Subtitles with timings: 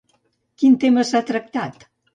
[0.61, 1.91] Quin tema s'ha tractat?